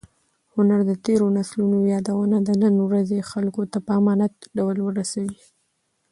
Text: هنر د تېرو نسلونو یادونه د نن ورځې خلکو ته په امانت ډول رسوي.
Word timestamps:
هنر 0.53 0.79
د 0.89 0.91
تېرو 1.05 1.27
نسلونو 1.37 1.77
یادونه 1.93 2.37
د 2.47 2.49
نن 2.63 2.75
ورځې 2.87 3.27
خلکو 3.31 3.61
ته 3.71 3.77
په 3.85 3.91
امانت 3.99 4.33
ډول 4.57 4.75
رسوي. 4.99 5.41